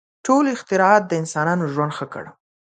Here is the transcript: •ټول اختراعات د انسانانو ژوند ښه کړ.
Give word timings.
•ټول 0.25 0.43
اختراعات 0.55 1.03
د 1.07 1.13
انسانانو 1.21 1.63
ژوند 1.73 1.91
ښه 1.97 2.05
کړ. 2.13 2.25